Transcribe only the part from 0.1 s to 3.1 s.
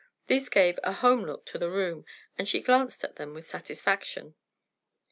These gave a home look to the room, and she glanced